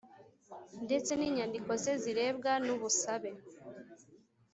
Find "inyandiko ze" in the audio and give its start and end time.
1.27-1.93